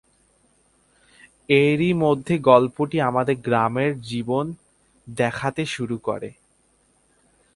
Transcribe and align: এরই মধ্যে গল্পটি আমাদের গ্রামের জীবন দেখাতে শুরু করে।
এরই 1.49 1.91
মধ্যে 1.93 2.35
গল্পটি 2.41 2.97
আমাদের 3.01 3.35
গ্রামের 3.41 3.91
জীবন 4.01 4.45
দেখাতে 5.07 5.63
শুরু 5.65 5.97
করে। 5.97 6.29